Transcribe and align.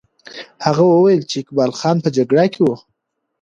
هغه 0.65 0.83
وویل 0.87 1.21
چې 1.29 1.35
اقبال 1.41 1.71
خان 1.79 1.97
په 2.03 2.09
جګړه 2.17 2.45
کې 2.53 2.61
وو. 2.63 2.75